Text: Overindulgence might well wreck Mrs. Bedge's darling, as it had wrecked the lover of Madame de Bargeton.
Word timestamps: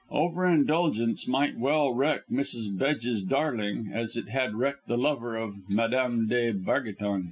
Overindulgence 0.09 1.27
might 1.27 1.59
well 1.59 1.93
wreck 1.93 2.21
Mrs. 2.27 2.75
Bedge's 2.75 3.21
darling, 3.21 3.91
as 3.93 4.17
it 4.17 4.29
had 4.29 4.55
wrecked 4.55 4.87
the 4.87 4.97
lover 4.97 5.37
of 5.37 5.57
Madame 5.69 6.27
de 6.27 6.53
Bargeton. 6.53 7.19